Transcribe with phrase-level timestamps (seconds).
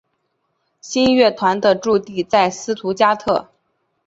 [0.81, 3.49] 新乐团的驻地在斯图加特。